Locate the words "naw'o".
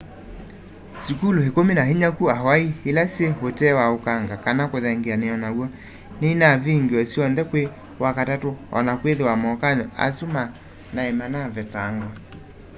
5.43-5.65